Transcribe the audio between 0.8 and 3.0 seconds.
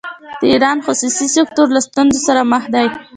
خصوصي سکتور له ستونزو سره مخ دی.